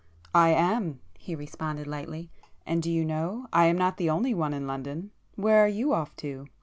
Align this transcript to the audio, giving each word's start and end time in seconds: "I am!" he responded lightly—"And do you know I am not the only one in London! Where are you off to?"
"I 0.33 0.49
am!" 0.49 0.99
he 1.15 1.35
responded 1.35 1.85
lightly—"And 1.85 2.81
do 2.81 2.89
you 2.89 3.05
know 3.05 3.45
I 3.53 3.65
am 3.65 3.77
not 3.77 3.97
the 3.97 4.09
only 4.09 4.33
one 4.33 4.51
in 4.51 4.65
London! 4.65 5.11
Where 5.35 5.63
are 5.63 5.67
you 5.69 5.93
off 5.93 6.15
to?" 6.25 6.47